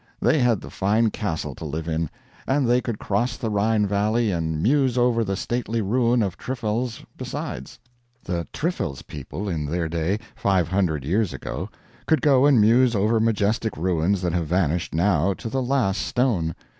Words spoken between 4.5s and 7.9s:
muse over the stately ruin of Trifels besides.